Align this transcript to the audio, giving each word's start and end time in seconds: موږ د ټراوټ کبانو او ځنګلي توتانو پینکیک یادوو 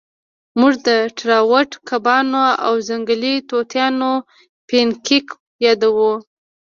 موږ 0.59 0.73
د 0.87 0.89
ټراوټ 1.17 1.71
کبانو 1.89 2.45
او 2.65 2.73
ځنګلي 2.89 3.35
توتانو 3.49 4.11
پینکیک 4.67 5.27
یادوو 5.65 6.13